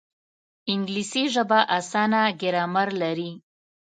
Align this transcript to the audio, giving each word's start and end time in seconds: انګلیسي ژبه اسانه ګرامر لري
انګلیسي 0.71 1.23
ژبه 1.33 1.59
اسانه 1.77 2.21
ګرامر 2.41 2.89
لري 3.01 3.31